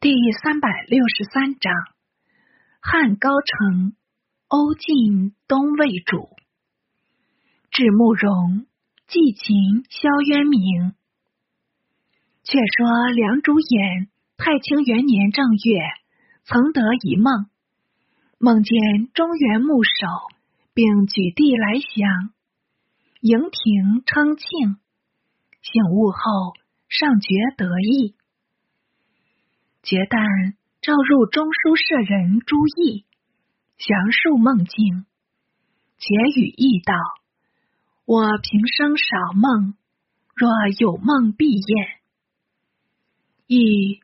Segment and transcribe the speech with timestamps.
[0.00, 1.74] 第三百六十三章：
[2.80, 3.94] 汉高城，
[4.46, 6.28] 欧晋东魏主。
[7.72, 8.66] 智慕容，
[9.08, 10.94] 季秦萧渊明。
[12.44, 15.80] 却说梁主演太清元年正月，
[16.44, 17.46] 曾得一梦，
[18.38, 19.90] 梦见中原牧首，
[20.74, 22.30] 并举地来降，
[23.20, 24.76] 迎庭称庆。
[25.60, 26.54] 醒悟后，
[26.88, 28.14] 尚觉得意。
[29.82, 33.04] 结旦召入中书舍人朱毅，
[33.78, 35.06] 详述梦境。
[35.98, 36.94] 且语意道
[38.06, 39.74] ：“我平生少梦，
[40.34, 41.88] 若有梦必验。”
[43.46, 44.00] 亦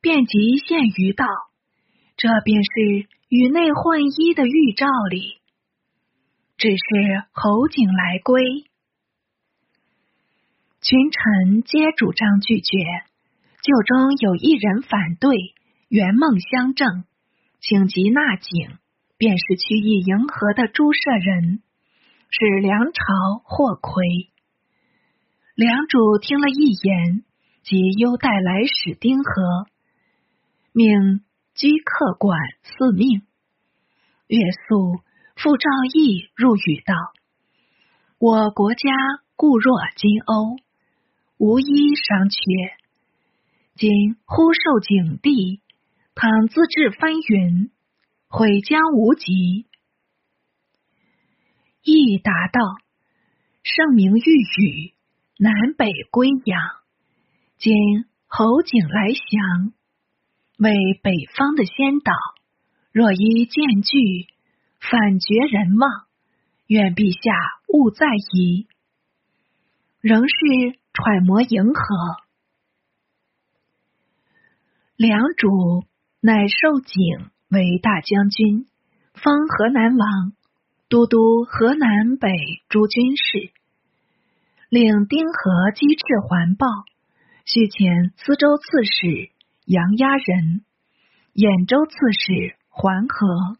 [0.00, 1.26] 便即现于道，
[2.16, 5.40] 这便是与内混一的预兆里。
[6.58, 8.42] 只是侯景来归，
[10.82, 12.76] 群臣皆主张拒绝。
[13.62, 15.36] 旧中有一人反对，
[15.88, 17.04] 圆梦相正，
[17.60, 18.78] 请及纳景，
[19.18, 21.62] 便是曲意迎合的诸舍人，
[22.30, 23.02] 使梁朝
[23.44, 24.02] 获魁。
[25.54, 27.22] 梁主听了一言，
[27.62, 29.66] 即优待来使丁和，
[30.72, 31.20] 命
[31.54, 33.20] 居客馆四命。
[34.26, 34.38] 月
[34.68, 35.02] 宿
[35.36, 36.94] 复赵义入语道
[38.18, 38.88] ：“我国家
[39.36, 40.58] 固若金瓯，
[41.36, 42.40] 无一商缺。”
[43.80, 43.88] 今
[44.26, 45.62] 忽受景帝，
[46.14, 47.70] 倘自治纷纭，
[48.28, 49.64] 悔将无及。
[51.82, 52.60] 亦答道
[53.64, 54.92] ：“圣明欲语，
[55.38, 56.60] 南北归养。
[57.56, 57.72] 今
[58.26, 59.72] 侯景来降，
[60.58, 62.12] 为北方的先导。
[62.92, 64.26] 若依见据，
[64.78, 65.90] 反绝人望。
[66.66, 67.32] 愿陛下
[67.68, 68.66] 勿在疑。”
[70.02, 70.36] 仍是
[70.92, 72.29] 揣摩迎合。
[75.00, 75.86] 梁主
[76.20, 78.66] 乃受景为大将军，
[79.14, 80.32] 封河南王，
[80.90, 82.28] 都督河南北
[82.68, 83.50] 诸军事，
[84.68, 86.66] 领丁和击斥环抱，
[87.46, 89.30] 续前司州刺史
[89.64, 90.66] 杨压人，
[91.32, 93.56] 兖州刺史桓和，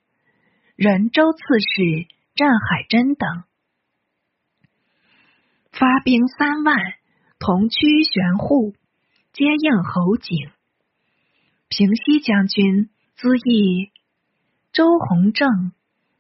[0.77, 3.45] 仁州刺史战海珍等，
[5.73, 6.77] 发兵三万，
[7.39, 8.75] 同驱玄户，
[9.33, 10.51] 接应侯景。
[11.81, 13.91] 平西将军资义
[14.71, 15.49] 周弘正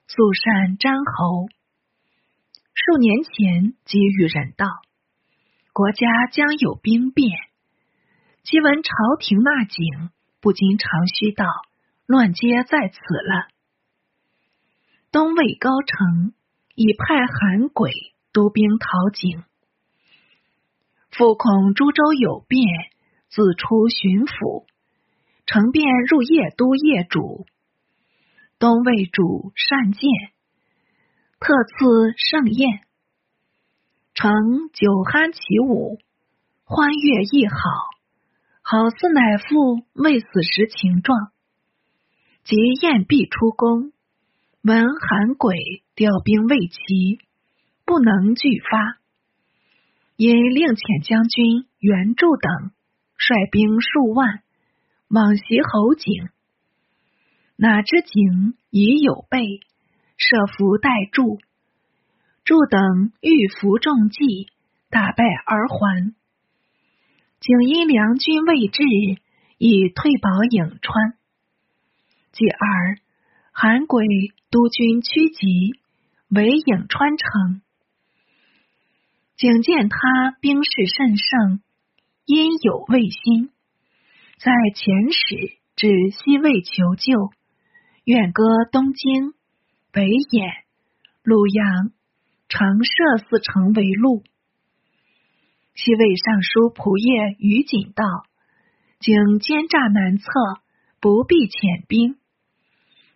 [0.06, 1.48] 素善张侯，
[2.72, 4.64] 数年前即与人道，
[5.74, 7.38] 国家将有兵变，
[8.42, 8.90] 即闻朝
[9.20, 10.08] 廷纳景，
[10.40, 11.44] 不禁长吁道
[12.08, 13.48] ：“乱皆在此了。”
[15.12, 16.32] 东魏高城
[16.74, 17.92] 已派韩轨
[18.32, 19.44] 督兵讨景，
[21.10, 22.64] 复恐诸州有变，
[23.28, 24.69] 自出巡抚。
[25.52, 27.44] 乘便入夜都夜主，
[28.60, 30.08] 东魏主善见，
[31.40, 32.82] 特赐盛宴，
[34.14, 34.30] 乘
[34.72, 35.98] 酒酣起舞，
[36.62, 37.56] 欢悦亦好，
[38.62, 41.32] 好似乃父未死时情状。
[42.44, 43.92] 及宴毕出宫，
[44.62, 47.18] 闻韩轨调兵未齐，
[47.84, 49.00] 不能俱发，
[50.14, 52.70] 因令遣将军袁术等
[53.16, 54.44] 率兵数万。
[55.10, 56.28] 往袭侯景，
[57.56, 59.58] 哪知景已有备，
[60.16, 61.40] 设伏待助。
[62.44, 64.46] 助等欲服中计，
[64.88, 66.14] 大败而还。
[67.40, 68.84] 景因梁军未至，
[69.58, 71.14] 已退保颍川。
[72.30, 72.98] 继而
[73.50, 74.06] 韩轨
[74.52, 75.74] 督军趋吉，
[76.28, 77.62] 围颍川城。
[79.36, 81.60] 景见他兵势甚盛，
[82.26, 83.50] 因有畏心。
[84.42, 87.28] 在遣使至西魏求救，
[88.04, 88.42] 远隔
[88.72, 89.34] 东京、
[89.92, 90.64] 北兖、
[91.22, 91.92] 鲁阳、
[92.48, 94.24] 常设四城为路。
[95.74, 98.02] 西魏尚书仆射于锦道
[98.98, 100.24] ：“经奸诈难测，
[101.00, 102.16] 不必遣兵。”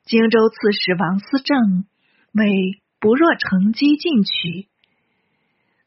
[0.04, 1.86] 荆州刺史王思政
[2.32, 4.68] 为不若乘机进取，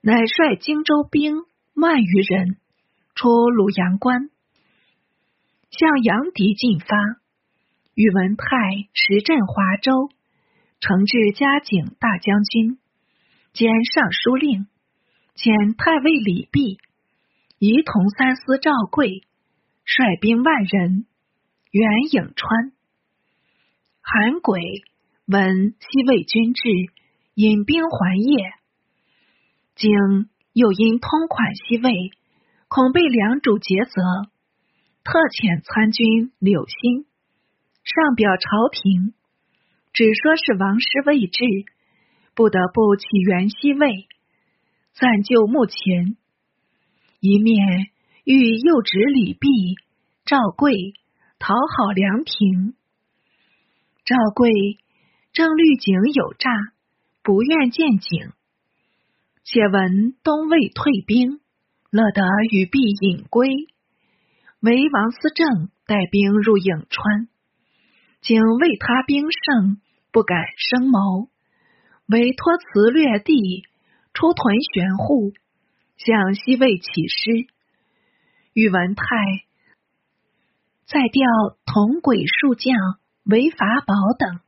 [0.02, 1.44] 乃率荆州兵
[1.76, 2.58] 万余人
[3.14, 4.32] 出鲁阳关。
[5.70, 6.96] 向杨迪进发，
[7.94, 8.46] 宇文泰
[8.94, 10.10] 时镇华州，
[10.80, 12.80] 承制嘉景大将军
[13.54, 14.68] 兼尚书令，
[15.36, 16.78] 遣太尉李弼、
[17.60, 19.24] 仪同三司赵贵
[19.84, 21.06] 率兵万人
[21.72, 22.72] 援颍川。
[24.02, 24.62] 韩轨
[25.26, 26.70] 闻西魏军至，
[27.34, 28.54] 引兵还邺。
[29.76, 32.12] 景又因通款西魏，
[32.68, 34.32] 恐被梁主劫责。
[35.08, 37.06] 特遣参军柳兴
[37.82, 39.14] 上表朝廷，
[39.94, 41.46] 只说是王师未至，
[42.36, 44.06] 不得不起元西魏，
[44.92, 46.18] 暂就目前。
[47.22, 47.88] 一面
[48.26, 49.48] 欲诱旨李弼、
[50.26, 50.74] 赵贵
[51.40, 52.76] 讨好梁平。
[54.04, 54.52] 赵贵
[55.32, 56.52] 正虑景有诈，
[57.24, 58.34] 不愿见景。
[59.46, 61.40] 且闻东魏退兵，
[61.92, 63.48] 乐得与弼隐归。
[64.68, 67.30] 为王思政带兵入颍川，
[68.20, 69.80] 景为他兵胜，
[70.12, 71.30] 不敢生谋，
[72.08, 73.64] 唯托辞略地，
[74.14, 75.32] 出屯玄户，
[75.96, 77.48] 向西魏起师。
[78.52, 79.06] 宇文泰
[80.86, 81.24] 再调
[81.66, 82.76] 同轨数将。
[83.24, 84.40] 为法宝等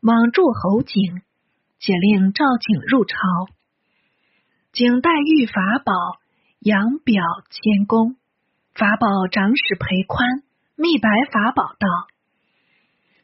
[0.00, 1.22] 往助侯景，
[1.80, 3.16] 且令赵景入朝。
[4.70, 5.92] 景待遇法宝，
[6.60, 8.14] 扬表谦恭。
[8.74, 10.42] 法宝长史裴宽
[10.76, 11.86] 密白法宝道：“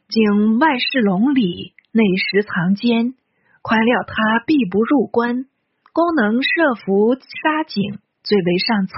[0.07, 3.15] 景外侍龙里，内实藏奸，
[3.63, 4.13] 宽料他
[4.45, 5.47] 必不入关，
[5.91, 8.93] 功能设伏杀井，最为上策。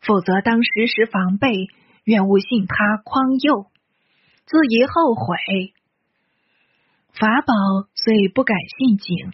[0.00, 1.66] 否则当时时防备，
[2.04, 3.66] 愿勿信他匡诱。”
[4.46, 5.72] 自疑后悔，
[7.14, 7.54] 法宝
[7.94, 9.32] 虽不敢信井，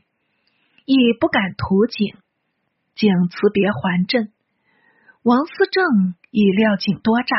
[0.87, 2.17] 亦不敢图景。
[2.95, 4.33] 景辞别还镇，
[5.23, 7.37] 王思政以料景多诈，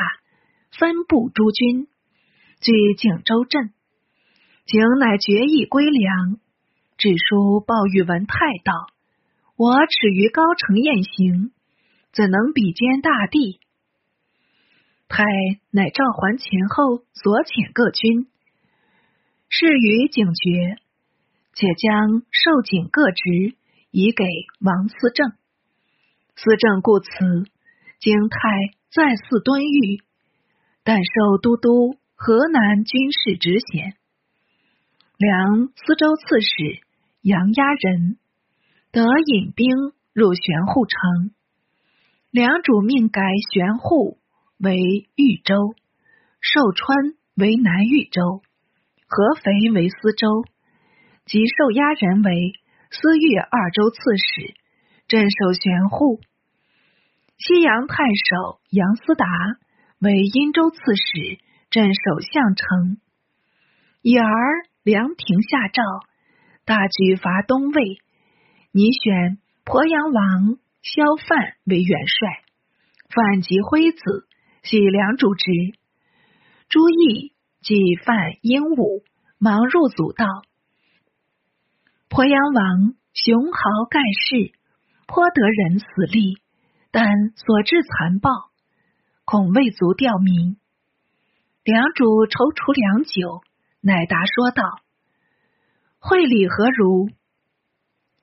[0.78, 1.88] 分部诸军
[2.60, 3.74] 据景州镇。
[4.66, 6.40] 景乃决意归梁，
[6.98, 8.74] 致书报宇文泰道
[9.58, 11.52] ：“我耻于高城宴行，
[12.14, 13.60] 怎能比肩大帝？”
[15.10, 15.24] 太
[15.72, 18.28] 乃召还前后所遣各军，
[19.50, 20.78] 是与警觉，
[21.54, 23.56] 且将受景各职
[23.92, 24.24] 移给
[24.62, 25.34] 王思政。
[26.36, 27.10] 思政故辞，
[28.00, 28.40] 经泰
[28.94, 30.04] 再次敦谕，
[30.84, 33.96] 但受都督河南军事职衔。
[35.18, 36.82] 梁司州刺史
[37.22, 38.18] 杨押人
[38.92, 39.68] 得引兵
[40.14, 41.32] 入玄户城，
[42.32, 43.22] 梁主命改
[43.54, 44.20] 玄户。
[44.64, 44.76] 为
[45.16, 45.56] 豫州，
[46.40, 48.44] 寿川为南豫州，
[49.08, 50.46] 合肥为司州，
[51.26, 52.54] 即受押人为
[52.92, 54.54] 司豫二州刺史，
[55.08, 56.20] 镇守玄户。
[57.44, 59.26] 西阳太守杨思达
[59.98, 61.40] 为殷州刺史，
[61.72, 62.98] 镇守项城。
[64.04, 64.28] 已而
[64.84, 65.82] 梁廷下诏，
[66.66, 67.98] 大举伐东魏，
[68.72, 72.44] 拟选鄱阳王萧范为元帅，
[73.10, 74.28] 范及辉子。
[74.62, 75.50] 系梁主职，
[76.70, 77.74] 朱毅即
[78.06, 79.04] 范鹦鹉，
[79.40, 80.28] 忙入祖道。
[82.08, 84.00] 鄱阳王雄豪盖
[84.30, 84.54] 世，
[85.08, 86.38] 颇得人死力，
[86.92, 88.30] 但所至残暴，
[89.26, 90.58] 恐未足吊民。
[91.64, 93.42] 梁主踌躇良久，
[93.80, 94.64] 乃答说道
[96.00, 97.10] ：“会礼何如？”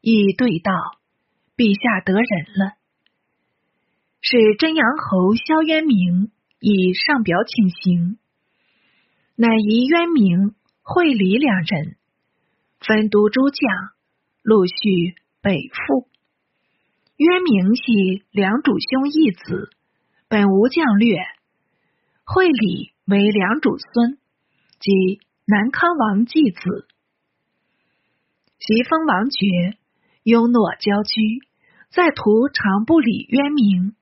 [0.02, 0.72] 亦对道
[1.56, 2.24] ：“陛下得人
[2.58, 2.74] 了。”
[4.20, 6.30] 是真阳侯萧渊明
[6.60, 8.18] 以上表请行，
[9.36, 11.96] 乃移渊明、惠礼两人
[12.80, 13.92] 分督诸将，
[14.42, 16.08] 陆续北赴。
[17.18, 19.70] 渊明系梁主兄义子，
[20.28, 21.16] 本无将略；
[22.24, 24.18] 惠礼为梁主孙，
[24.78, 26.86] 即南康王继子。
[28.60, 29.46] 袭封王爵，
[30.22, 31.40] 拥诺交居，
[31.90, 33.96] 在途常不理渊明。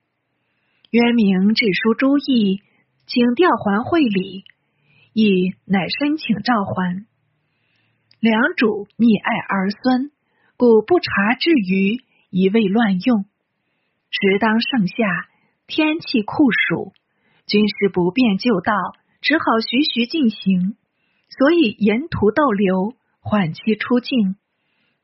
[0.91, 2.61] 渊明致书朱毅，
[3.07, 4.45] 请调还会礼，
[5.15, 7.07] 亦乃申请召还。
[8.21, 10.11] 梁主密爱儿孙，
[10.59, 12.03] 故不察至于
[12.37, 13.25] 一味乱用。
[14.11, 14.95] 时当盛夏，
[15.67, 16.93] 天气酷暑，
[17.47, 18.75] 军事不便就道，
[19.23, 20.77] 只好徐徐进行，
[21.31, 24.37] 所以沿途逗留，缓期出境。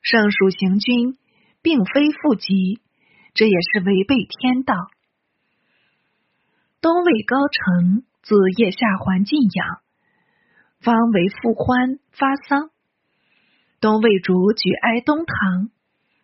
[0.03, 1.17] 尚属行军，
[1.63, 2.83] 并非复急，
[3.33, 4.75] 这也是违背天道。
[6.83, 9.81] 东魏高澄自腋下还晋阳，
[10.81, 12.69] 方为复欢发丧。
[13.81, 15.71] 东魏主举哀东堂，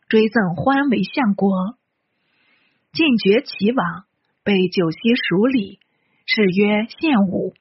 [0.09, 1.77] 追赠欢为相国。
[2.93, 4.07] 晋爵齐王，
[4.43, 5.81] 被九锡属礼，
[6.25, 7.53] 谥曰献武。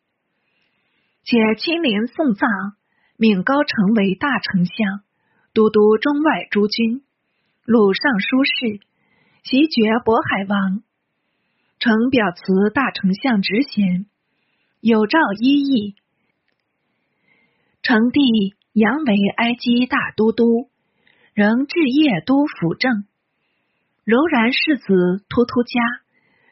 [1.24, 2.50] 且亲临送葬，
[3.18, 5.02] 命高成为大丞相，
[5.54, 7.04] 都督中外诸军，
[7.66, 8.80] 录尚书事，
[9.44, 10.84] 袭爵渤海王。
[11.80, 14.06] 呈表辞大丞相职衔，
[14.80, 15.96] 有诏一议。
[17.84, 20.70] 成帝杨为埃及大都督，
[21.38, 23.06] 仍置业都辅政。
[24.04, 25.80] 柔然世子突突家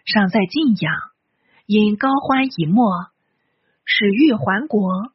[0.05, 0.93] 尚在晋阳，
[1.65, 2.83] 因高欢已没，
[3.83, 5.11] 始欲还国。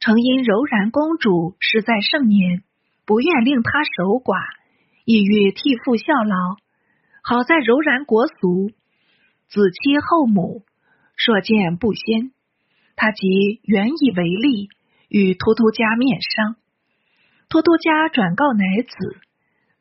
[0.00, 2.64] 诚因柔然公主实在盛年，
[3.06, 4.40] 不愿令他守寡，
[5.04, 6.56] 意欲替父效劳。
[7.22, 8.72] 好在柔然国俗，
[9.46, 10.64] 子妻后母，
[11.14, 12.32] 硕见不先。
[12.96, 14.68] 他即原以为利，
[15.08, 16.56] 与突突家面商。
[17.50, 19.16] 突突家转告乃子，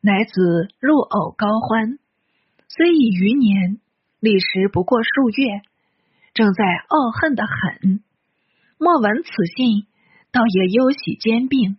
[0.02, 2.00] 乃子入偶高欢，
[2.68, 3.78] 虽已余年，
[4.20, 5.62] 历时不过数月，
[6.34, 8.04] 正在傲恨的很。
[8.80, 9.86] 莫闻此信，
[10.32, 11.78] 倒也忧喜兼并。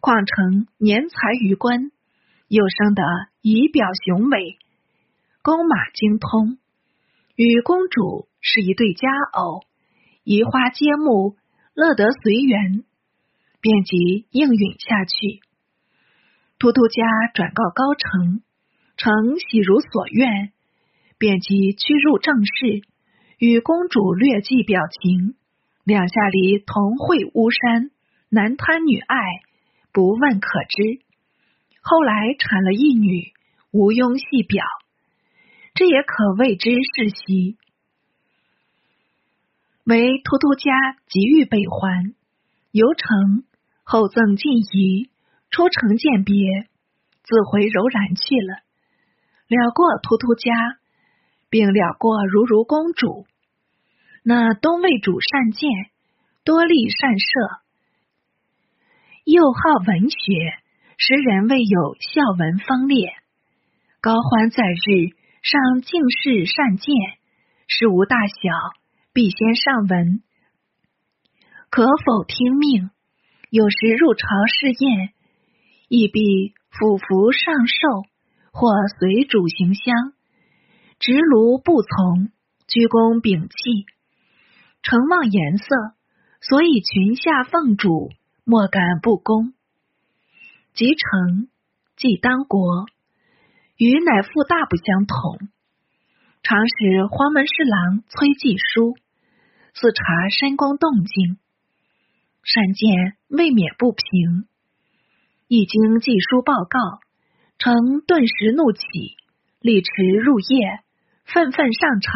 [0.00, 1.90] 况成年才于官，
[2.48, 3.02] 又生得
[3.40, 4.58] 仪表雄伟。
[5.40, 6.58] 弓马精通，
[7.34, 9.62] 与公主是一对佳偶，
[10.22, 11.34] 移花接木，
[11.72, 12.84] 乐得随缘，
[13.60, 15.40] 便即应允下去。
[16.58, 17.02] 突突家
[17.34, 18.42] 转告高成，
[18.96, 20.52] 成喜如所愿，
[21.18, 22.82] 便即驱入正室，
[23.38, 25.34] 与公主略记表情，
[25.84, 27.90] 两下里同会巫山，
[28.28, 29.16] 男贪女爱，
[29.92, 31.00] 不问可知。
[31.80, 33.32] 后来产了一女，
[33.70, 34.64] 无庸细表。
[35.74, 37.56] 这也可谓之世袭。
[39.84, 40.72] 为突突家
[41.06, 42.14] 急欲北还，
[42.72, 43.44] 由成
[43.90, 45.08] 后赠晋仪，
[45.48, 46.68] 出城饯别，
[47.22, 48.60] 自回柔然去了。
[49.48, 50.76] 了过突突家，
[51.48, 53.24] 并了过如如公主。
[54.22, 55.70] 那东魏主善见，
[56.44, 57.26] 多立善射，
[59.24, 60.18] 又好文学，
[60.98, 63.14] 时人未有孝文方烈。
[64.02, 65.16] 高欢在日。
[65.40, 66.94] 上敬事善见，
[67.68, 68.34] 事无大小，
[69.14, 70.20] 必先上闻。
[71.70, 72.90] 可否听命？
[73.50, 75.14] 有时入朝试宴，
[75.88, 78.04] 亦必俯伏上寿，
[78.52, 80.12] 或随主行香，
[80.98, 82.30] 执炉不从，
[82.66, 83.86] 鞠躬屏气，
[84.82, 85.64] 诚望颜色，
[86.42, 88.10] 所以群下奉主，
[88.44, 89.54] 莫敢不恭。
[90.74, 91.48] 即成，
[91.96, 92.86] 即当国。
[93.78, 95.38] 与乃父大不相同，
[96.42, 98.96] 常使黄门侍郎崔季书
[99.72, 101.38] 自查深宫动静，
[102.42, 104.46] 善见未免不平。
[105.46, 106.78] 一经寄书报告，
[107.58, 108.82] 臣顿时怒起，
[109.60, 109.90] 立迟
[110.22, 110.80] 入夜，
[111.24, 112.10] 愤愤上朝。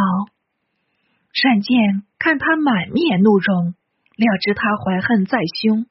[1.32, 3.74] 善见看他满面怒容，
[4.16, 5.86] 料知他怀恨在胸，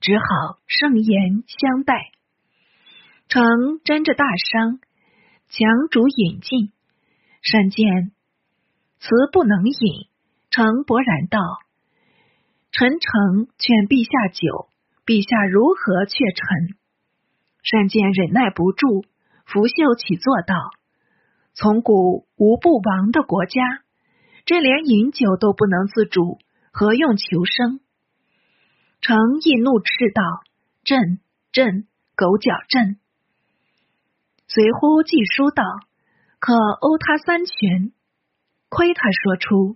[0.00, 0.24] 只好
[0.66, 2.12] 盛言相待。
[3.28, 3.42] 臣
[3.84, 4.80] 真着大伤。
[5.50, 6.72] 强主引进，
[7.40, 8.12] 善见
[8.98, 10.08] 辞不能饮，
[10.50, 11.38] 诚勃然道
[12.78, 14.70] ：“臣诚劝陛下酒，
[15.04, 16.78] 陛下如何却臣？”
[17.66, 19.02] 善见忍耐不住，
[19.46, 20.54] 拂袖起坐道
[21.58, 23.82] ：“从古无不亡的国家，
[24.46, 26.38] 朕连饮酒都不能自主，
[26.70, 27.80] 何用求生？”
[29.02, 30.22] 诚亦怒斥道
[30.86, 31.18] ：“朕
[31.50, 33.00] 朕狗脚朕！”
[34.46, 35.64] 随呼季书道
[36.38, 37.90] ：“可殴他三拳。”
[38.70, 39.74] 亏他说出。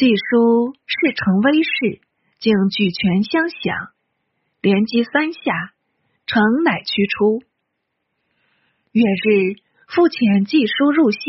[0.00, 2.00] 季书事成威势，
[2.38, 3.92] 竟举拳相响，
[4.62, 5.74] 连击三下，
[6.24, 7.42] 城乃驱出。
[8.92, 11.20] 月日，复遣季书入谢，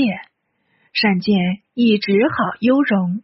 [0.94, 1.36] 善见
[1.74, 3.22] 亦只好优容，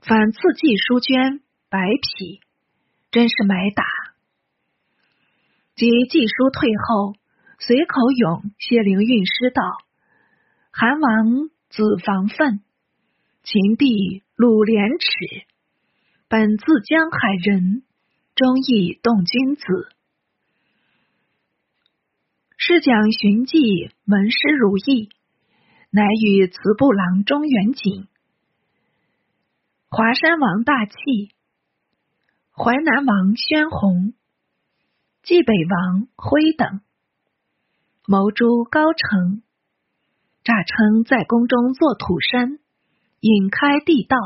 [0.00, 2.40] 反赐季书绢白匹，
[3.10, 3.84] 真是买打。
[5.74, 7.14] 及季书退后。
[7.60, 9.62] 随口咏谢灵运诗道
[10.72, 12.60] ：“韩王子房奋，
[13.50, 15.46] 秦帝鲁廉耻。
[16.28, 17.82] 本自江海人，
[18.34, 19.64] 忠义动君子。
[22.58, 25.08] 是讲寻迹门师如意，
[25.88, 28.06] 乃与慈布郎中元景、
[29.88, 30.94] 华山王大器、
[32.52, 34.12] 淮南王宣弘、
[35.22, 36.82] 冀北王辉等。”
[38.06, 39.42] 谋诛高城，
[40.44, 42.58] 诈称在宫中做土山，
[43.20, 44.16] 引开地道，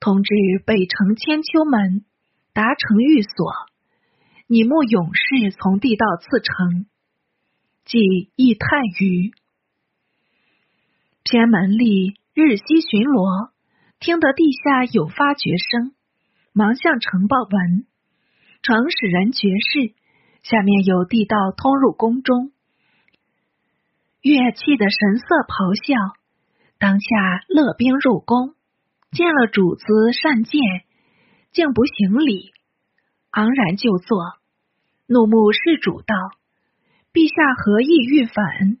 [0.00, 0.34] 通知
[0.64, 2.04] 北城千秋门，
[2.54, 3.52] 达成寓所，
[4.46, 6.86] 拟募勇士从地道刺城，
[7.84, 8.66] 即义太
[8.98, 9.32] 愚。
[11.22, 13.50] 偏门吏日夕巡逻，
[14.00, 15.92] 听得地下有发掘声，
[16.52, 17.86] 忙向城报闻，
[18.62, 19.94] 城使人绝事，
[20.42, 22.52] 下面有地道通入宫中。
[24.22, 26.16] 乐气的神色咆哮，
[26.82, 28.56] 当下勒兵入宫，
[29.12, 30.60] 见了主子善见，
[31.52, 32.50] 竟不行礼，
[33.30, 34.18] 昂然就坐，
[35.06, 36.16] 怒目视主道
[37.14, 38.78] ：“陛下何意欲反？”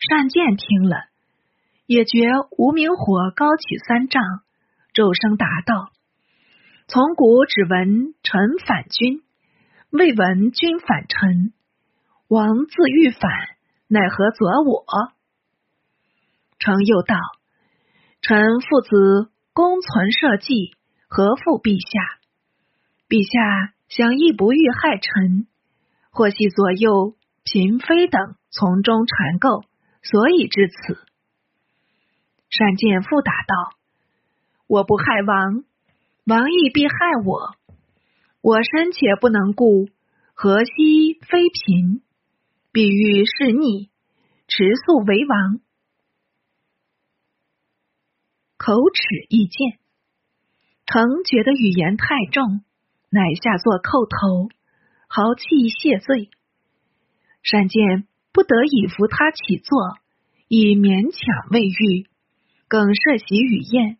[0.00, 0.96] 善见听了，
[1.84, 4.22] 也觉无名火高起三丈，
[4.94, 5.90] 骤声答道
[6.88, 9.20] ：“从古只闻臣反君，
[9.90, 11.52] 未闻君反臣。
[12.28, 13.30] 王自欲反，
[13.86, 14.86] 奈何责我？”
[16.58, 17.16] 程又道
[18.20, 20.74] ：“臣父子公存社稷，
[21.08, 22.18] 何负陛下？
[23.08, 25.46] 陛下想亦不欲害臣，
[26.10, 29.62] 或系左右嫔妃等从中缠构，
[30.02, 30.98] 所以至此。”
[32.50, 33.54] 单剑复答道
[34.66, 35.62] ：“我不害王，
[36.26, 37.54] 王亦必害我。
[38.40, 39.88] 我身且不能顾，
[40.34, 42.02] 何惜妃嫔？
[42.72, 43.90] 必欲是逆，
[44.48, 45.60] 持素为王。”
[48.68, 49.78] 口齿意见，
[50.84, 52.60] 程觉得语言太重，
[53.08, 54.50] 乃下作叩头，
[55.08, 56.28] 豪气谢罪。
[57.42, 59.96] 善见不得已扶他起坐，
[60.48, 62.10] 以勉强未愈。
[62.68, 63.96] 更设席与宴，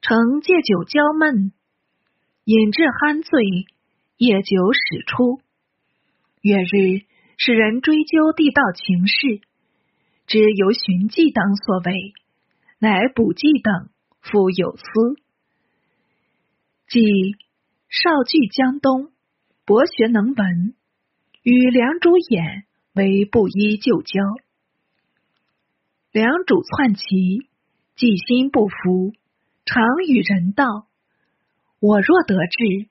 [0.00, 1.52] 成借酒浇闷，
[2.44, 3.66] 饮至酣醉，
[4.16, 5.42] 夜酒始出。
[6.40, 7.04] 月日，
[7.36, 9.42] 使人追究地道情事，
[10.26, 12.14] 知由荀记等所为，
[12.78, 13.90] 乃卜记等
[14.20, 14.82] 复有司。
[16.88, 17.00] 即
[17.88, 19.12] 少据江东，
[19.64, 20.74] 博学能文，
[21.42, 22.64] 与梁主演
[22.94, 24.20] 为布衣旧交。
[26.12, 27.48] 梁主篡齐。
[27.96, 29.14] 既心不服，
[29.64, 30.86] 常与人道
[31.80, 32.90] ：“我若得志，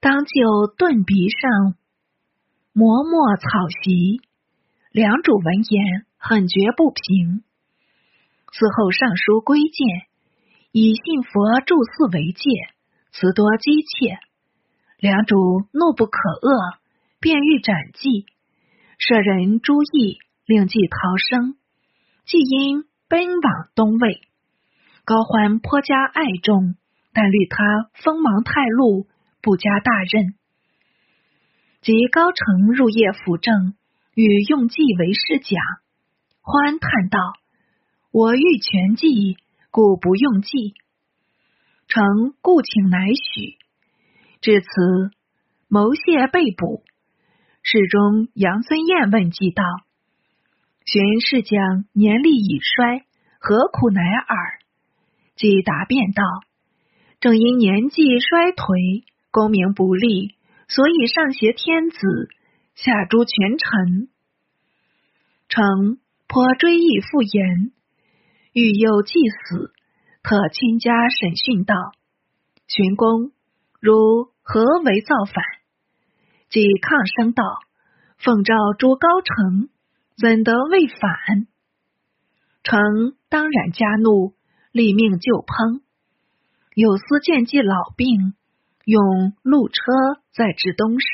[0.00, 1.76] 当就顿鼻上
[2.72, 3.46] 磨墨草
[3.84, 4.20] 席。”
[4.98, 7.44] 梁主闻言，很觉不平。
[8.50, 10.08] 此后上书规谏，
[10.72, 12.50] 以信佛住寺为戒，
[13.12, 14.18] 词多讥切。
[14.98, 15.36] 梁主
[15.70, 16.78] 怒不可遏，
[17.20, 18.26] 便欲斩计，
[18.98, 20.98] 舍人朱毅令计逃
[21.30, 21.54] 生。
[22.26, 24.22] 既因奔往东魏，
[25.04, 26.74] 高欢颇加爱重，
[27.12, 29.06] 但虑他锋芒太露，
[29.40, 30.34] 不加大任。
[31.82, 33.74] 及高澄入夜辅政，
[34.18, 35.62] 与用计为师讲，
[36.40, 37.20] 欢叹道
[38.10, 39.36] ：“我欲全计，
[39.70, 40.74] 故不用计。”
[41.86, 43.58] 成故请乃许。
[44.40, 44.66] 至此，
[45.68, 46.82] 谋谢被捕。
[47.62, 49.62] 侍中杨孙彦问计道。
[50.84, 53.04] 荀氏将年力已衰，
[53.38, 54.58] 何苦乃尔？
[55.36, 56.24] 即答辩道
[57.22, 60.34] ：“正因年纪衰颓，功名不立，
[60.66, 61.98] 所以上挟天子，
[62.78, 64.08] 下诛权臣。”
[65.50, 67.72] 臣颇追忆复言，
[68.52, 69.72] 欲诱祭死，
[70.22, 71.74] 特亲家审讯道
[72.68, 73.32] ：“荀公
[73.80, 75.42] 如何为造反？”
[76.50, 77.42] 即抗声道
[78.16, 79.68] ：“奉诏诛高澄。”
[80.20, 81.46] 怎得未反？
[82.64, 82.80] 臣
[83.28, 84.34] 当然加怒，
[84.72, 85.80] 立命就烹。
[86.74, 88.34] 有司见计老病，
[88.84, 89.80] 用路车
[90.32, 91.06] 载至东市，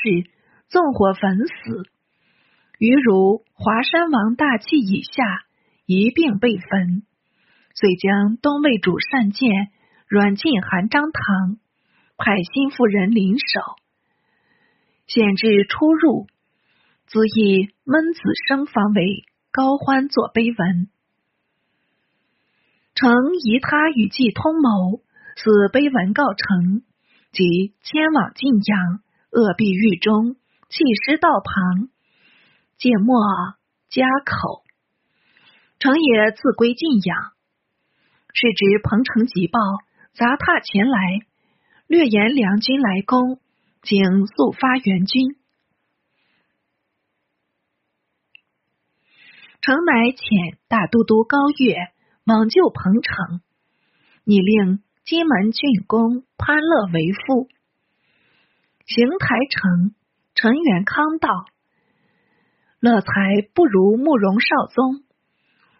[0.67, 1.89] 纵火焚死。
[2.79, 5.45] 余如华山王大器以下，
[5.85, 7.03] 一并被焚。
[7.73, 9.69] 遂将东魏主善剑
[10.07, 11.57] 软禁韩章堂，
[12.17, 13.61] 派心腹人临守，
[15.07, 16.27] 限制出入。
[17.07, 20.89] 子以闷子生方为高欢作碑文，
[22.95, 25.01] 诚疑他与计通谋，
[25.37, 26.81] 此碑文告成，
[27.31, 30.35] 即迁往晋阳，扼毙狱中，
[30.75, 31.87] 弃尸道旁，
[32.77, 33.15] 借墨
[33.87, 34.65] 家口。
[35.79, 37.31] 诚也自归晋阳，
[38.33, 39.57] 是值彭城急报，
[40.11, 41.21] 杂沓前来，
[41.87, 43.39] 略言梁军来攻，
[43.83, 45.37] 请速发援军。
[49.61, 51.93] 诚乃遣大都督高岳
[52.25, 53.39] 往救彭城，
[54.25, 57.47] 拟令金门郡公潘乐为父。
[58.85, 59.95] 邢台城
[60.45, 61.45] 陈元康道
[62.79, 63.09] ：“乐才
[63.55, 65.01] 不如慕容少宗，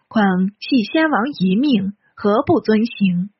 [0.08, 0.24] 况
[0.58, 3.30] 系先王遗命，何不遵行？”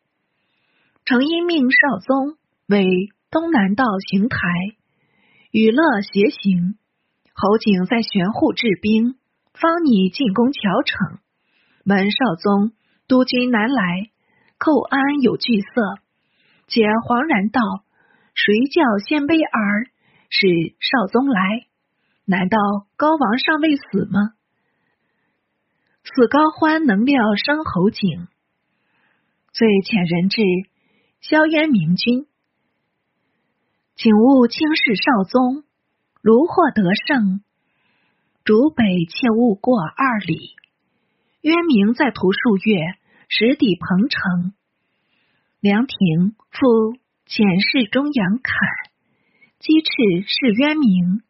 [1.04, 2.36] 诚因命少宗
[2.68, 4.38] 为东南道行台，
[5.50, 6.78] 与乐协行。
[7.34, 9.16] 侯景在玄户治兵。
[9.52, 11.18] 方拟进攻谯城，
[11.86, 12.70] 闻少宗
[13.08, 14.10] 督军南来，
[14.58, 15.98] 寇安有惧色，
[16.68, 17.60] 且惶然道
[18.32, 19.88] ：“谁叫鲜卑儿
[20.30, 21.66] 是少宗来？
[22.24, 22.58] 难道
[22.96, 24.34] 高王尚未死吗？”
[26.02, 28.28] 此高欢能料生侯景，
[29.52, 30.42] 遂遣人至
[31.20, 32.26] 萧渊明君，
[33.96, 35.64] 请勿轻视少宗，
[36.22, 37.40] 如获得胜。
[38.44, 40.54] 主北切勿过二里，
[41.40, 42.76] 渊明在途数月，
[43.28, 44.52] 时抵彭城。
[45.58, 46.94] 梁廷复
[47.26, 48.54] 遣侍中杨侃，
[49.66, 51.22] 鸡翅是渊明，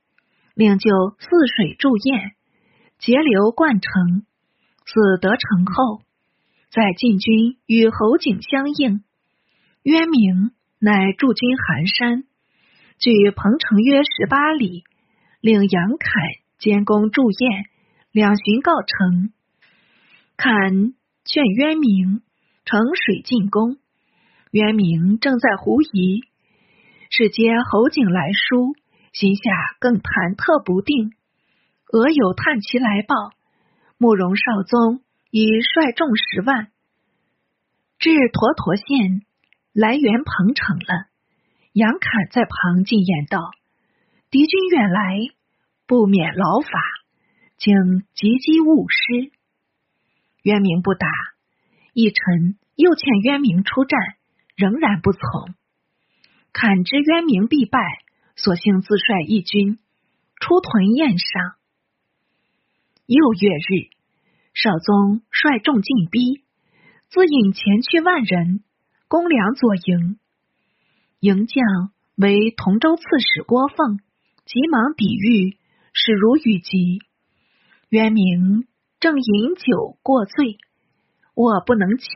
[0.54, 2.32] 令就泗水筑堰，
[2.98, 4.26] 截流灌城。
[4.84, 6.02] 自得城后，
[6.68, 9.02] 在晋军与侯景相应，
[9.84, 12.24] 渊明乃驻军寒山，
[12.98, 14.84] 距彭城约十八里，
[15.40, 16.22] 令杨侃
[16.58, 17.64] 监工筑堰，
[18.12, 19.32] 两巡告城。
[20.36, 20.92] 侃
[21.24, 22.20] 劝渊明
[22.66, 23.78] 乘水进攻，
[24.50, 26.20] 渊明正在狐疑，
[27.16, 28.76] 只接侯景来书，
[29.14, 29.50] 心下
[29.80, 31.14] 更忐忑不定。
[31.90, 33.32] 俄有探骑来报。
[33.96, 35.00] 慕容少宗
[35.30, 36.68] 已率众十万
[37.98, 39.24] 至沱沱县，
[39.72, 41.08] 来援彭城了。
[41.72, 43.50] 杨侃在旁进言道
[44.28, 45.16] ：“敌军远来，
[45.86, 46.68] 不免劳法，
[47.56, 47.72] 请
[48.12, 49.32] 急击勿失。”
[50.44, 51.08] 渊明不答。
[51.94, 53.98] 一臣又劝渊明出战，
[54.54, 55.54] 仍然不从。
[56.58, 57.78] 砍之渊明必败，
[58.34, 59.78] 索性自率一军
[60.40, 61.52] 出屯燕上。
[63.04, 63.90] 又月日，
[64.54, 66.44] 少宗率众进逼，
[67.10, 68.64] 自引前驱万人
[69.06, 70.18] 攻梁左营。
[71.20, 71.62] 营将
[72.16, 73.98] 为同州刺史郭凤，
[74.46, 75.58] 急忙抵御，
[75.92, 77.00] 使如雨急。
[77.90, 78.66] 渊明
[78.98, 80.56] 正饮酒过醉，
[81.34, 82.06] 卧不能起，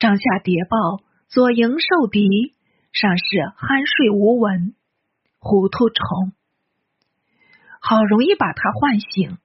[0.00, 2.56] 帐下谍报左营受敌，
[2.92, 4.74] 尚是酣睡无闻，
[5.38, 6.32] 糊涂虫，
[7.80, 9.38] 好容易把他唤醒。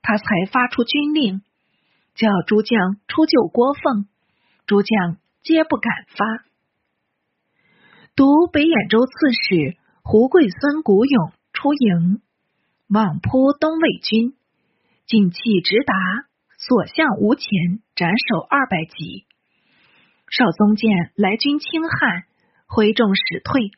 [0.00, 1.42] 他才发出军令，
[2.14, 4.06] 叫诸将出救郭凤，
[4.64, 6.24] 诸将皆不敢发。
[8.16, 12.22] 独北兖州刺史胡贵孙古勇出营，
[12.88, 14.34] 往扑东魏军，
[15.04, 15.94] 进气直达，
[16.56, 17.48] 所向无前，
[17.94, 19.26] 斩首二百级。
[20.30, 22.24] 少宗见来军轻悍，
[22.68, 23.72] 挥众使退。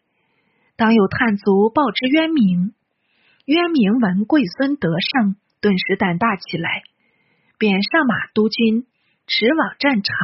[0.76, 2.74] 当有探卒报之渊明，
[3.46, 5.36] 渊明闻贵孙得胜。
[5.60, 6.82] 顿时胆大起来，
[7.58, 8.86] 便上马督军，
[9.26, 10.16] 驰往战场。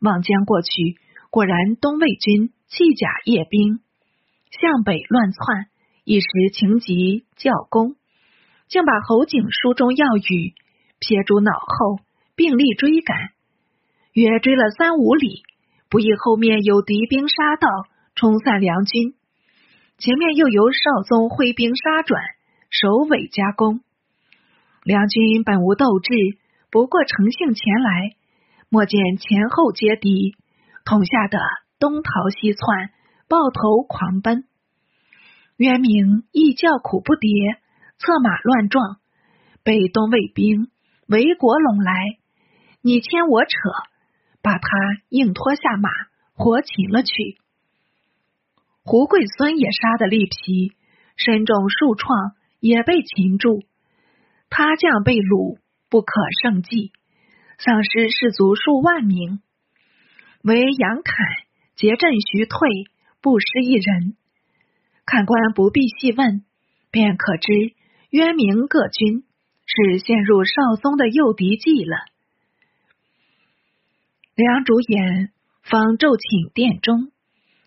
[0.00, 0.98] 望江过去，
[1.30, 3.78] 果然东魏军弃甲夜兵，
[4.50, 5.68] 向北乱窜。
[6.02, 7.94] 一时情急教攻，
[8.66, 10.54] 竟把侯景书中要语
[10.98, 12.00] 撇诸脑后，
[12.34, 13.30] 并力追赶。
[14.12, 15.44] 约追了三五里，
[15.90, 17.68] 不意后面有敌兵杀到，
[18.14, 19.14] 冲散梁军；
[19.96, 22.22] 前面又由少宗挥兵杀转，
[22.68, 23.80] 首尾夹攻。
[24.84, 26.14] 梁军本无斗志，
[26.70, 28.16] 不过乘兴前来，
[28.68, 30.36] 莫见前后皆敌，
[30.84, 31.38] 统吓得
[31.78, 32.90] 东逃西窜，
[33.26, 34.44] 抱头狂奔。
[35.56, 37.56] 渊明亦叫苦不迭，
[37.96, 38.98] 策马乱撞，
[39.64, 40.68] 被东魏兵
[41.08, 41.92] 围裹拢来，
[42.82, 43.50] 你牵我扯，
[44.42, 44.68] 把他
[45.08, 45.90] 硬拖下马，
[46.34, 47.38] 活擒了去。
[48.84, 50.72] 胡贵孙也杀得力疲，
[51.16, 53.62] 身中数创，也被擒住。
[54.50, 55.58] 他将被掳，
[55.90, 56.92] 不可胜计，
[57.58, 59.40] 丧失士卒数万名。
[60.42, 61.26] 唯杨侃
[61.76, 62.68] 结阵徐退，
[63.20, 64.16] 不失一人。
[65.04, 66.44] 看官不必细问，
[66.90, 67.52] 便可知
[68.10, 69.24] 渊明各军
[69.66, 71.96] 是陷入少宗的诱敌计了。
[74.38, 75.32] 梁主演
[75.64, 77.10] 方骤请殿中，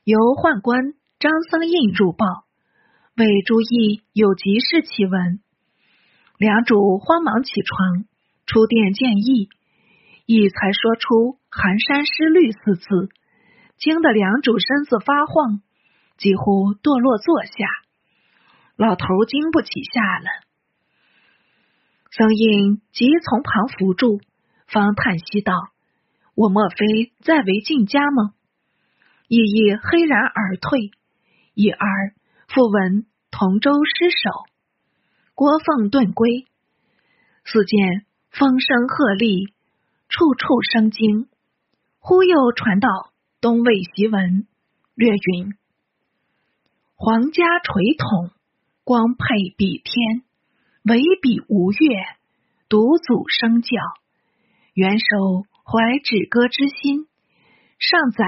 [0.06, 2.26] 由宦官张僧印入报，
[3.18, 5.42] 为朱意有急事启闻。
[6.38, 8.06] 梁主慌忙起床，
[8.46, 9.50] 出殿见义，
[10.26, 13.10] 义才说出“寒山失律”四字，
[13.76, 15.60] 惊得梁主身子发晃，
[16.16, 17.68] 几乎堕落坐下。
[18.78, 20.30] 老头经不起下了，
[22.12, 24.22] 僧印急从旁扶住，
[24.68, 25.52] 方叹息道
[26.42, 28.34] ：“我莫非再为进家吗？”
[29.30, 30.90] 义义黑然而退，
[31.54, 32.16] 一而
[32.48, 34.32] 复闻同州失守。
[35.36, 36.48] 郭奉遁归，
[37.44, 39.54] 似见风声鹤唳，
[40.10, 41.30] 处处生惊。
[42.00, 42.90] 忽又传到
[43.40, 44.48] 东魏檄文，
[44.96, 45.54] 略云：
[46.96, 48.32] 皇家垂统，
[48.84, 49.26] 光配
[49.56, 50.24] 比天，
[50.86, 51.78] 唯比吴越，
[52.68, 53.70] 独祖生教。
[54.74, 57.08] 元首怀止戈之心，
[57.80, 58.26] 尚载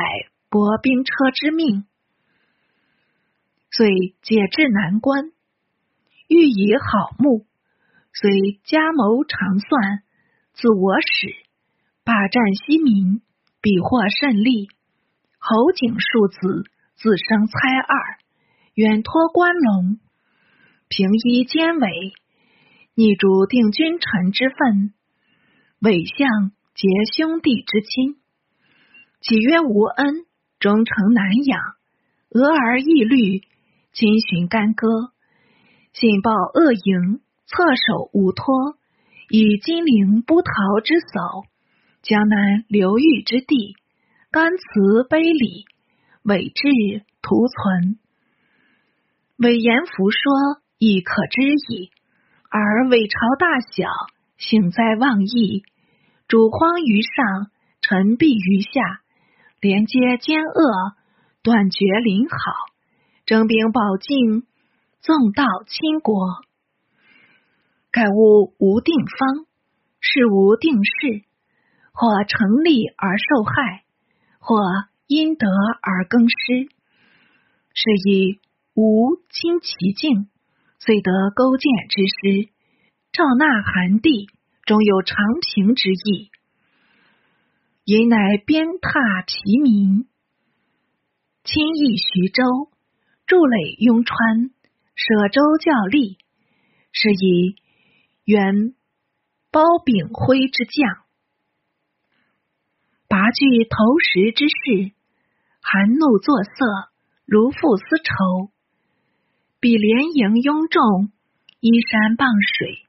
[0.50, 1.86] 薄兵车之命，
[3.72, 5.32] 遂解至南关。
[6.28, 7.46] 欲以好目，
[8.14, 10.04] 虽加谋长算，
[10.54, 11.36] 自我始
[12.04, 13.22] 霸占西民，
[13.62, 14.70] 必获胜利。
[15.40, 16.64] 侯景庶子
[16.96, 18.18] 自生猜二，
[18.76, 20.00] 远托关龙，
[20.88, 22.14] 平依监委，
[22.96, 24.94] 逆主定君臣之分，
[25.80, 28.16] 伪相结兄弟之亲。
[29.22, 30.26] 岂曰无恩，
[30.60, 31.60] 忠诚难养；
[32.30, 33.42] 俄而义律，
[33.94, 34.88] 亲寻干戈。
[35.94, 38.76] 信报恶营，侧手无托，
[39.30, 40.52] 以金陵不逃
[40.84, 41.46] 之叟，
[42.02, 43.76] 江南流域之地，
[44.32, 45.66] 甘辞卑礼，
[46.24, 48.00] 伪志图存。
[49.38, 51.92] 伪言符说，亦可知矣。
[52.50, 53.88] 而伪朝大小，
[54.38, 55.64] 幸灾忘义，
[56.34, 58.72] 主荒于上，臣避于下。
[59.62, 60.96] 连接奸恶，
[61.44, 62.38] 断绝邻好，
[63.28, 64.42] 征兵保境，
[65.00, 66.42] 纵道倾国。
[67.92, 69.46] 盖物无定方，
[70.00, 71.22] 事无定势，
[71.92, 73.84] 或成立而受害，
[74.40, 74.58] 或
[75.06, 75.46] 因得
[75.84, 76.68] 而更失。
[77.76, 78.40] 是以
[78.74, 80.30] 吾亲其境，
[80.80, 82.50] 遂得勾践之师，
[83.12, 84.32] 赵纳韩地，
[84.66, 86.32] 终有长平之意。
[87.86, 90.08] 因乃鞭挞疲民，
[91.44, 92.44] 亲议徐州，
[93.26, 94.52] 筑垒雍川，
[94.96, 96.18] 舍州教吏，
[96.94, 97.58] 是以
[98.24, 98.74] 原
[99.52, 101.04] 包炳辉之将，
[103.10, 104.94] 拔据投石之势，
[105.62, 106.52] 含怒作色，
[107.26, 108.50] 如负丝绸。
[109.60, 111.12] 比连营拥众，
[111.60, 112.86] 依山傍水，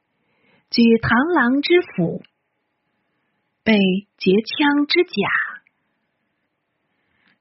[0.75, 2.25] 举螳螂之斧。
[3.63, 3.79] 被
[4.19, 5.13] 截枪之甲，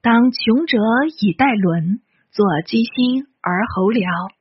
[0.00, 0.78] 当穷者
[1.20, 4.32] 以待伦，作鸡心而侯僚，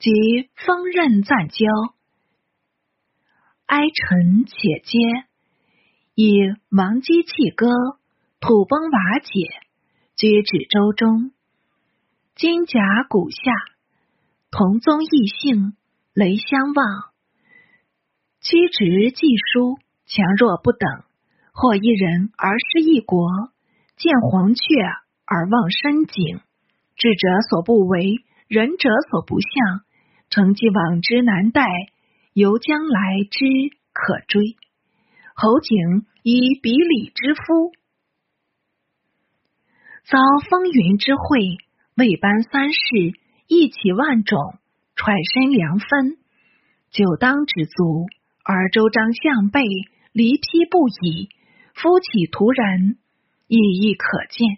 [0.00, 0.10] 即
[0.56, 1.66] 锋刃暂交，
[3.66, 4.98] 哀臣且接，
[6.14, 6.32] 以
[6.70, 7.68] 王姬弃歌，
[8.40, 9.30] 土崩瓦解，
[10.16, 11.30] 居止周中，
[12.34, 13.38] 金甲骨下，
[14.50, 15.76] 同宗异姓，
[16.14, 17.07] 雷相望，
[18.40, 19.78] 屈直既疏。
[20.10, 20.88] 强弱不等，
[21.52, 23.28] 或一人而失一国；
[23.98, 24.62] 见黄雀
[25.26, 26.40] 而忘深井。
[26.96, 29.82] 智者所不为，仁者所不向。
[30.30, 31.62] 成既往之难待，
[32.32, 33.44] 由将来之
[33.92, 34.56] 可追。
[35.34, 37.72] 侯景以比礼之夫，
[40.04, 41.58] 遭风云之会，
[41.96, 42.78] 未班三世，
[43.46, 44.58] 意起万种，
[44.96, 46.16] 揣身良分，
[46.90, 48.06] 久当止足，
[48.50, 49.60] 而周章向背。
[50.10, 51.28] 离披不已，
[51.74, 52.96] 夫起徒然，
[53.46, 54.56] 意亦可见。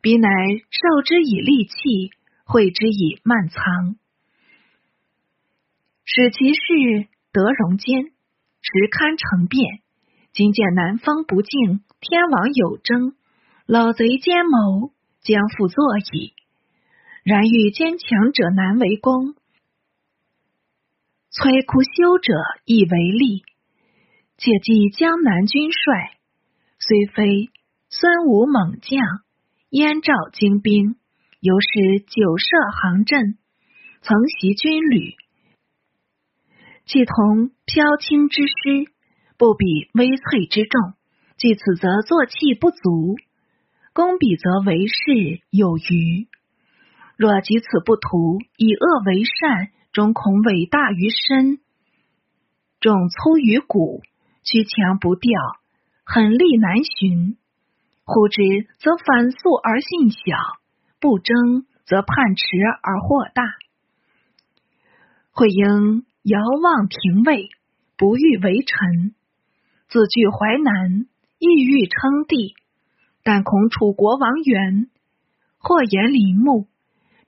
[0.00, 2.10] 彼乃受之以利器，
[2.44, 3.96] 会之以慢藏，
[6.04, 8.06] 使其事得容间，
[8.60, 9.82] 时堪成变。
[10.32, 13.14] 今见南方不敬，天王有争，
[13.66, 16.32] 老贼奸谋，将复作矣。
[17.22, 19.36] 然欲坚强者难为功，
[21.34, 22.32] 摧枯修者
[22.64, 23.42] 亦为利。
[24.38, 26.16] 且记江南军帅，
[26.78, 27.50] 虽非
[27.90, 29.02] 孙武猛将，
[29.70, 30.94] 燕赵精兵，
[31.40, 33.36] 犹是久涉行阵，
[34.02, 35.16] 曾习军旅，
[36.86, 38.86] 既同飘轻之师，
[39.36, 40.94] 不比微翠之众。
[41.36, 43.16] 据此则坐气不足，
[43.92, 46.28] 攻彼则为势有余。
[47.16, 51.60] 若及此不图，以恶为善，终恐伟大于身，
[52.80, 54.02] 重粗于骨。
[54.42, 55.30] 屈强不掉，
[56.04, 57.38] 狠力难寻。
[58.04, 58.42] 忽之
[58.78, 60.18] 则反素而信小，
[61.00, 62.44] 不争则叛迟
[62.82, 63.44] 而祸大。
[65.30, 67.48] 会应遥望廷尉，
[67.96, 69.14] 不欲为臣。
[69.88, 71.06] 自据淮南，
[71.38, 72.54] 意欲称帝，
[73.22, 74.90] 但恐楚国王元，
[75.56, 76.66] 或言林木，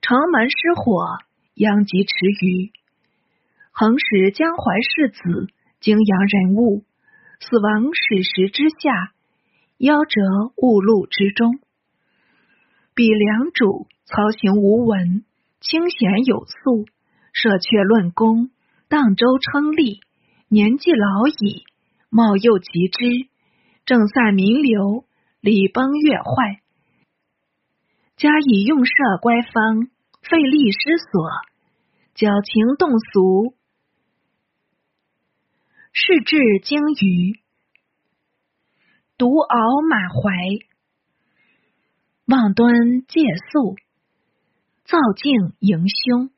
[0.01, 1.17] 城门失火，
[1.57, 2.71] 殃及池鱼。
[3.71, 5.47] 横使江淮士子，
[5.79, 6.83] 泾阳人物。
[7.39, 9.13] 死亡史实之下，
[9.77, 11.59] 夭折误路之中。
[12.95, 15.23] 彼良主操行无闻，
[15.59, 16.87] 清闲有素，
[17.31, 18.49] 舍却论功，
[18.89, 19.99] 荡舟称利，
[20.47, 21.63] 年纪老矣，
[22.09, 23.29] 貌又极之，
[23.85, 25.05] 正散民流，
[25.39, 26.61] 礼崩乐坏，
[28.15, 29.89] 加以用舍乖方，
[30.29, 31.29] 费力失所，
[32.13, 33.55] 矫情动俗。
[35.93, 37.39] 是至鲸鱼，
[39.17, 40.31] 独敖满怀，
[42.25, 43.75] 望端借宿，
[44.83, 46.29] 造境迎凶，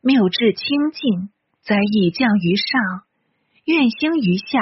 [0.00, 1.30] 谬志清净，
[1.62, 3.04] 灾异降于上，
[3.64, 4.58] 怨兴于下，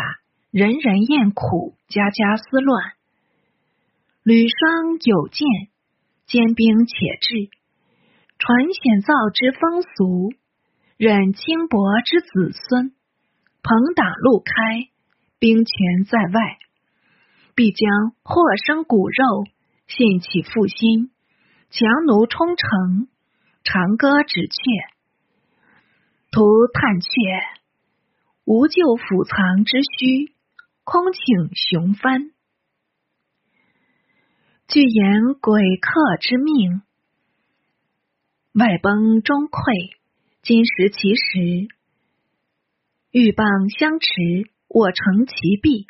[0.50, 2.92] 人人厌苦，家家思乱。
[4.22, 5.46] 吕霜有见，
[6.26, 7.48] 坚兵且至，
[8.46, 10.30] 传显造之风俗，
[10.96, 12.94] 忍轻薄之子孙。
[13.60, 14.86] 朋党路开，
[15.40, 16.58] 兵权在外，
[17.56, 19.42] 必将祸生骨肉，
[19.88, 21.10] 信起复心，
[21.70, 23.08] 强弩冲城，
[23.64, 24.90] 长歌止阙，
[26.30, 27.08] 徒叹却，
[28.44, 30.36] 无救府藏之虚，
[30.84, 32.30] 空请雄帆。
[34.68, 36.82] 据言鬼客之命，
[38.58, 40.00] 外崩中溃，
[40.40, 41.68] 今时其时，
[43.12, 45.84] 鹬蚌相持，我乘其弊，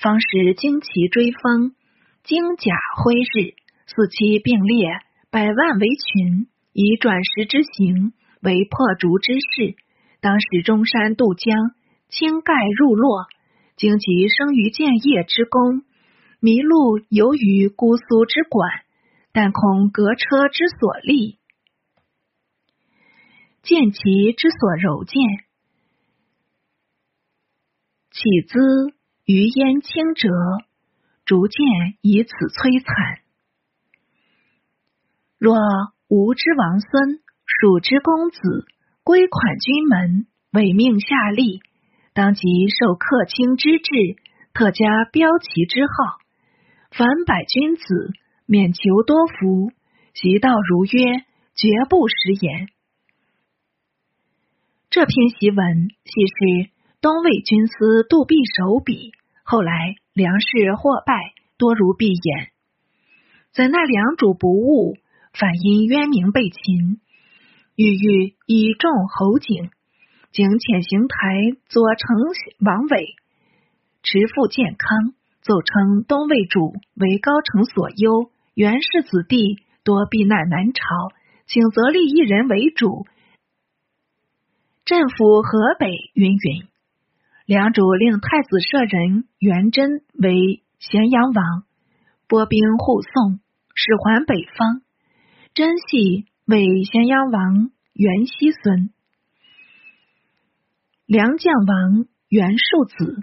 [0.00, 1.76] 方使旌旗追风，
[2.24, 3.52] 旌甲挥日，
[3.84, 4.96] 四期并列，
[5.28, 9.76] 百万为群，以转石之行为破竹之势。
[10.22, 11.52] 当时中山渡江，
[12.08, 13.26] 青盖入洛，
[13.76, 15.84] 荆棘生于建业之功。
[16.40, 18.64] 麋鹿游于姑苏之馆，
[19.36, 21.36] 但恐隔车之所立，
[23.66, 25.20] 见其之所柔见，
[28.12, 30.28] 岂兹余焉轻折，
[31.24, 31.58] 逐渐
[32.00, 33.22] 以此摧残。
[35.36, 35.56] 若
[36.06, 38.38] 吾之王孙，蜀之公子，
[39.02, 41.60] 归款军门，委命下吏，
[42.14, 43.90] 当即受客卿之制，
[44.54, 46.20] 特加标旗之号。
[46.92, 48.12] 凡百君子，
[48.46, 49.72] 免求多福，
[50.14, 51.26] 习道如约，
[51.56, 52.68] 绝不食言。
[54.96, 56.70] 这篇檄文系是
[57.02, 59.12] 东魏军司杜弼手笔，
[59.44, 62.48] 后来粮食获败，多如闭眼。
[63.52, 64.96] 在那两主不悟，
[65.34, 66.96] 反因渊明被擒，
[67.74, 69.68] 郁郁以众侯景，
[70.32, 72.16] 景遣行台左丞
[72.64, 73.16] 王伟，
[74.02, 75.12] 持父健康。
[75.42, 81.12] 奏称东魏主为高城所忧，袁氏子弟多避难南朝，
[81.44, 83.04] 请择立一人为主，
[84.86, 85.90] 镇抚河北。
[86.14, 86.68] 云云。
[87.44, 91.64] 梁主令太子舍人元贞为咸阳王，
[92.28, 93.40] 拨兵护送，
[93.74, 94.82] 使还北方。
[95.54, 98.90] 贞系为咸阳王元熙孙，
[101.04, 103.20] 梁将王元庶子，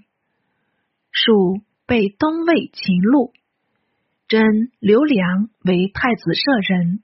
[1.12, 1.64] 属。
[1.86, 3.34] 被东魏秦禄，
[4.30, 7.04] 真刘良为太子舍人，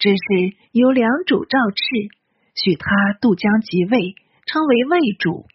[0.00, 2.10] 只是由良主赵炽
[2.56, 4.16] 许他渡江即位，
[4.46, 5.46] 称为魏主。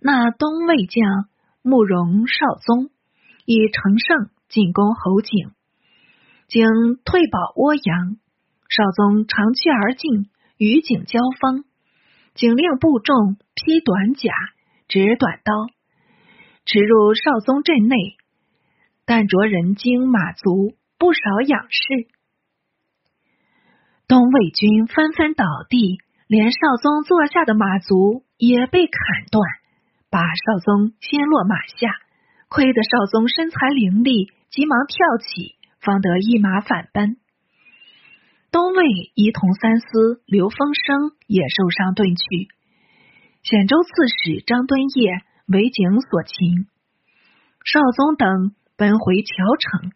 [0.00, 1.28] 那东魏将
[1.62, 2.90] 慕容绍宗
[3.44, 5.50] 以乘胜进攻侯景，
[6.48, 6.68] 经
[7.04, 8.16] 退保涡阳，
[8.68, 11.64] 绍宗长驱而进，与景交锋，
[12.34, 14.32] 景令部众披短甲，
[14.88, 15.52] 执短刀。
[16.64, 17.96] 驰入少宗阵内，
[19.04, 22.08] 但着人精马足，不少仰视。
[24.08, 29.42] 东魏军纷纷倒地，连少宗坐下的马足也被砍断，
[30.10, 31.88] 把少宗掀落马下。
[32.48, 37.16] 亏得少宗身材凌厉，急忙跳起，方得一马反奔。
[38.50, 38.84] 东魏
[39.14, 42.48] 仪同三司刘丰生也受伤遁去。
[43.42, 45.22] 显州刺史张敦业。
[45.48, 46.66] 为景所擒，
[47.64, 49.92] 少宗等奔回谯城。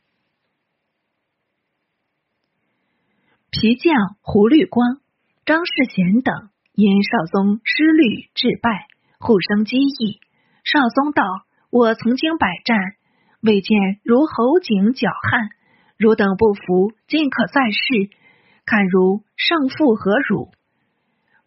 [3.50, 4.99] 皮匠胡律光、
[5.50, 8.86] 张世贤等因少宗失律致败，
[9.18, 10.20] 互生激议。
[10.62, 11.24] 少宗道
[11.72, 12.78] ：“我曾经百战，
[13.42, 15.48] 未见如侯景狡悍。
[15.98, 18.10] 汝等不服，尽可再试，
[18.64, 20.52] 看如胜负何如？”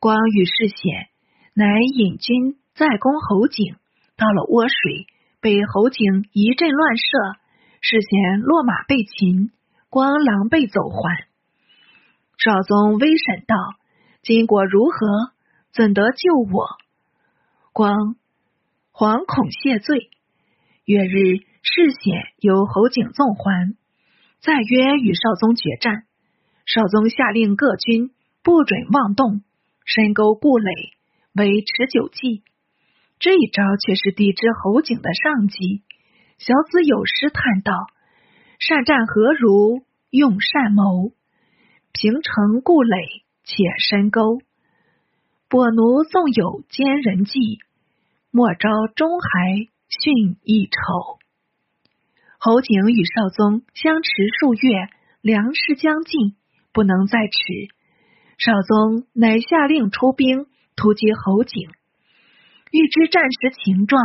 [0.02, 1.08] 光与世贤
[1.54, 3.78] 乃引军再攻侯景。
[4.18, 5.08] 到了涡水，
[5.40, 7.06] 被侯景一阵乱射，
[7.80, 9.52] 事先落马被擒，
[9.90, 11.24] 光狼狈走还。
[12.38, 13.56] 少宗微审道
[14.24, 15.34] ：“今果如何？
[15.74, 16.68] 怎得救我？”
[17.74, 18.16] 光
[18.94, 20.10] 惶恐谢罪。
[20.86, 23.76] 月日，事显由侯景纵还，
[24.40, 26.04] 再约与少宗决战。
[26.66, 28.12] 少宗下令各军
[28.44, 29.42] 不准妄动，
[29.86, 30.72] 深沟固垒，
[31.34, 32.44] 为持久计。
[33.20, 35.84] 这一招却是抵制侯景的上计。
[36.38, 37.74] 小子有诗叹道
[38.60, 41.12] ：“善战何如用善谋？
[41.92, 42.98] 平城固垒
[43.44, 44.42] 且深沟。
[45.50, 47.60] 跛奴纵有奸人计，
[48.32, 51.20] 莫招中孩逊一筹。”
[52.40, 54.90] 侯景与少宗相持数月，
[55.22, 56.36] 粮食将尽，
[56.74, 57.70] 不能再持。
[58.38, 61.70] 少宗乃下令出兵突击侯景。
[62.72, 64.02] 欲知战时情状，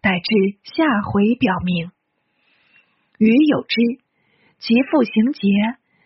[0.00, 1.92] 待至下回表明。
[3.18, 3.76] 余有之，
[4.58, 5.48] 其父行劫，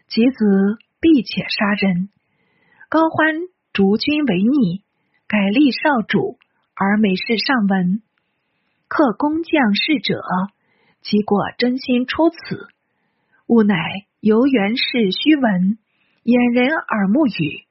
[0.09, 2.11] 其子必且杀人。
[2.93, 3.37] 高欢
[3.73, 4.83] 逐君为逆，
[5.27, 6.37] 改立少主，
[6.75, 8.03] 而美事上闻。
[8.87, 10.21] 克工匠士者，
[11.01, 12.69] 其果真心出此，
[13.47, 13.79] 吾乃
[14.21, 15.79] 由元氏虚闻，
[16.23, 17.65] 掩人耳目语，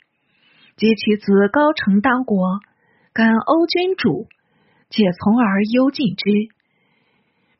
[0.76, 2.60] 及其子高成当国，
[3.14, 4.28] 感欧君主，
[4.90, 6.32] 且从而幽禁之。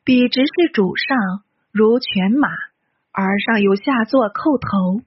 [0.02, 1.16] 彼直是主上
[1.70, 2.48] 如犬马，
[3.12, 5.06] 而上有下作叩头。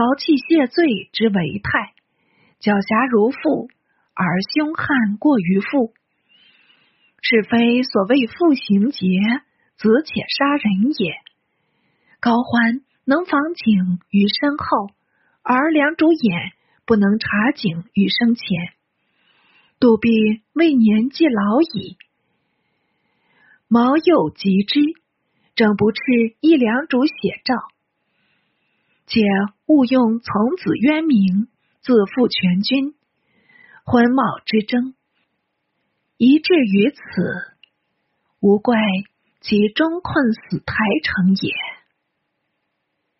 [0.00, 1.92] 豪气谢罪之为态，
[2.58, 3.68] 狡黠如父，
[4.14, 5.92] 而凶悍过于父。
[7.20, 9.04] 是非所谓父行劫，
[9.76, 11.12] 子且杀人也。
[12.18, 14.88] 高欢能防景于身后，
[15.42, 16.52] 而梁主眼
[16.86, 18.46] 不能察景于生前。
[19.80, 20.08] 杜弼
[20.54, 21.98] 未年既老矣，
[23.68, 24.80] 毛幼及之，
[25.54, 26.00] 正不斥
[26.40, 27.54] 一梁主写照。
[29.10, 29.20] 且
[29.66, 31.48] 勿用从子渊明，
[31.82, 32.94] 自负全军，
[33.84, 34.94] 昏冒之争，
[36.16, 37.00] 一至于此，
[38.38, 38.78] 无怪
[39.40, 41.79] 其终困死台城也。